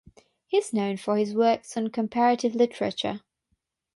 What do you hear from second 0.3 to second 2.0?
He is known for his works on